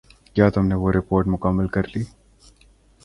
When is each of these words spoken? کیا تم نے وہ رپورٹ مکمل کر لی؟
کیا 0.35 0.47
تم 0.49 0.63
نے 0.67 0.75
وہ 0.75 0.91
رپورٹ 0.91 1.27
مکمل 1.27 1.67
کر 1.67 1.83
لی؟ 1.95 2.03